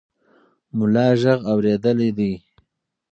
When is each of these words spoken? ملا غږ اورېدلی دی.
ملا 0.77 1.07
غږ 1.21 1.41
اورېدلی 1.51 2.09
دی. 2.17 2.33